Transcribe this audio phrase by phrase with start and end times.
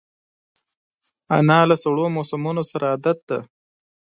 [1.37, 3.39] انا له سړو موسمونو سره عادت ده